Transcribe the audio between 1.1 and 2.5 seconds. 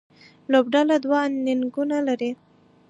انینګونه لري.